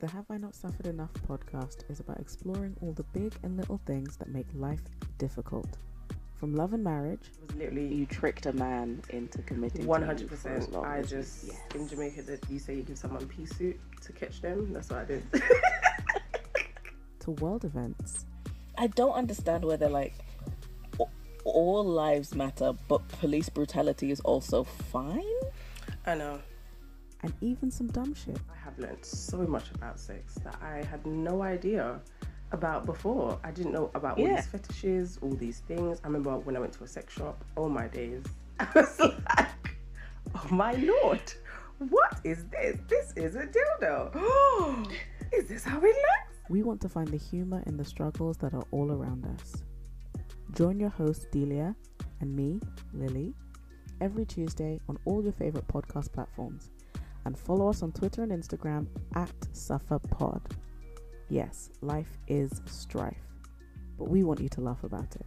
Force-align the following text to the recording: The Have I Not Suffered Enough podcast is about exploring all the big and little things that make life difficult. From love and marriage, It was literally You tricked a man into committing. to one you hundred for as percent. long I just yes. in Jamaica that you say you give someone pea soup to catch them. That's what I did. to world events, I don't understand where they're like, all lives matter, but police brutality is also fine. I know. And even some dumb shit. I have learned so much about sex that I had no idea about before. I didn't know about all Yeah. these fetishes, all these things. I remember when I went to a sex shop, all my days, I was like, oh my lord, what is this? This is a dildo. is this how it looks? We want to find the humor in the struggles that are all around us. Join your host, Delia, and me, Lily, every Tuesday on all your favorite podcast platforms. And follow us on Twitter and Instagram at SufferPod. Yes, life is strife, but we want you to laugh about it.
The 0.00 0.06
Have 0.08 0.24
I 0.30 0.38
Not 0.38 0.54
Suffered 0.54 0.86
Enough 0.86 1.12
podcast 1.28 1.88
is 1.90 2.00
about 2.00 2.18
exploring 2.18 2.76
all 2.80 2.92
the 2.92 3.02
big 3.04 3.34
and 3.42 3.56
little 3.56 3.80
things 3.86 4.16
that 4.16 4.28
make 4.28 4.46
life 4.54 4.80
difficult. 5.18 5.68
From 6.34 6.54
love 6.54 6.72
and 6.72 6.82
marriage, 6.82 7.20
It 7.42 7.48
was 7.48 7.56
literally 7.56 7.94
You 7.94 8.06
tricked 8.06 8.46
a 8.46 8.52
man 8.54 9.02
into 9.10 9.42
committing. 9.42 9.82
to 9.82 9.86
one 9.86 10.00
you 10.00 10.06
hundred 10.06 10.28
for 10.28 10.34
as 10.36 10.42
percent. 10.42 10.72
long 10.72 10.86
I 10.86 11.02
just 11.02 11.44
yes. 11.44 11.56
in 11.74 11.86
Jamaica 11.86 12.22
that 12.22 12.40
you 12.50 12.58
say 12.58 12.76
you 12.76 12.82
give 12.82 12.96
someone 12.96 13.26
pea 13.28 13.44
soup 13.44 13.78
to 14.00 14.12
catch 14.12 14.40
them. 14.40 14.72
That's 14.72 14.88
what 14.88 15.00
I 15.00 15.04
did. 15.04 15.22
to 17.20 17.30
world 17.32 17.64
events, 17.66 18.24
I 18.78 18.86
don't 18.86 19.12
understand 19.12 19.64
where 19.66 19.76
they're 19.76 19.90
like, 19.90 20.14
all 21.44 21.84
lives 21.84 22.34
matter, 22.34 22.72
but 22.88 23.06
police 23.08 23.50
brutality 23.50 24.10
is 24.10 24.20
also 24.20 24.64
fine. 24.64 25.24
I 26.06 26.14
know. 26.14 26.40
And 27.22 27.32
even 27.40 27.70
some 27.70 27.86
dumb 27.88 28.14
shit. 28.14 28.38
I 28.50 28.56
have 28.64 28.78
learned 28.78 29.04
so 29.04 29.38
much 29.38 29.70
about 29.74 29.98
sex 30.00 30.34
that 30.44 30.56
I 30.62 30.82
had 30.84 31.04
no 31.06 31.42
idea 31.42 32.00
about 32.52 32.86
before. 32.86 33.38
I 33.44 33.50
didn't 33.50 33.72
know 33.72 33.90
about 33.94 34.18
all 34.18 34.26
Yeah. 34.26 34.36
these 34.36 34.46
fetishes, 34.46 35.18
all 35.22 35.30
these 35.34 35.60
things. 35.60 36.00
I 36.02 36.06
remember 36.08 36.36
when 36.38 36.56
I 36.56 36.60
went 36.60 36.72
to 36.74 36.84
a 36.84 36.88
sex 36.88 37.12
shop, 37.12 37.44
all 37.56 37.68
my 37.68 37.88
days, 37.88 38.24
I 38.60 38.66
was 38.74 38.98
like, 39.00 39.48
oh 40.34 40.46
my 40.50 40.72
lord, 40.72 41.22
what 41.78 42.20
is 42.24 42.44
this? 42.46 42.78
This 42.88 43.12
is 43.16 43.36
a 43.36 43.46
dildo. 43.46 44.90
is 45.32 45.48
this 45.48 45.64
how 45.64 45.78
it 45.78 45.82
looks? 45.84 46.38
We 46.48 46.62
want 46.62 46.80
to 46.80 46.88
find 46.88 47.06
the 47.08 47.16
humor 47.16 47.62
in 47.66 47.76
the 47.76 47.84
struggles 47.84 48.36
that 48.38 48.52
are 48.54 48.64
all 48.72 48.90
around 48.90 49.24
us. 49.26 49.62
Join 50.52 50.80
your 50.80 50.90
host, 50.90 51.28
Delia, 51.30 51.76
and 52.20 52.34
me, 52.34 52.60
Lily, 52.92 53.34
every 54.00 54.24
Tuesday 54.26 54.80
on 54.88 54.98
all 55.04 55.22
your 55.22 55.32
favorite 55.32 55.68
podcast 55.68 56.12
platforms. 56.12 56.70
And 57.24 57.38
follow 57.38 57.68
us 57.68 57.82
on 57.82 57.92
Twitter 57.92 58.22
and 58.22 58.32
Instagram 58.32 58.86
at 59.14 59.38
SufferPod. 59.52 60.40
Yes, 61.28 61.70
life 61.80 62.18
is 62.26 62.60
strife, 62.66 63.26
but 63.98 64.08
we 64.08 64.24
want 64.24 64.40
you 64.40 64.48
to 64.48 64.60
laugh 64.60 64.82
about 64.84 65.14
it. 65.14 65.26